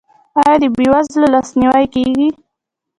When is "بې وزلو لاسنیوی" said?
0.75-1.85